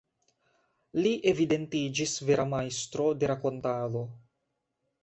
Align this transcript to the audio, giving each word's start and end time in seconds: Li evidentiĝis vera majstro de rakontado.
Li 1.01 1.11
evidentiĝis 1.33 2.17
vera 2.31 2.49
majstro 2.55 3.09
de 3.21 3.31
rakontado. 3.35 4.05